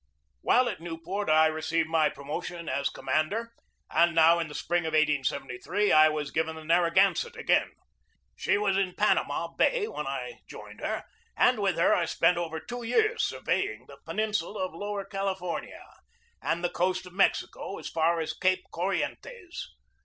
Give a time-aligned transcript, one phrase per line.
[0.41, 3.53] While at Newport I had received my promotion as commander,
[3.91, 7.71] and now, in the spring of 1873, I was given the Narragansett again.
[8.35, 11.03] She was in Panama Bay, where I joined her,
[11.37, 15.83] and with her I spent over two years surveying the peninsula of Lower Cali fornia
[16.41, 19.53] and the coast of Mexico as far as Cape Corri entes.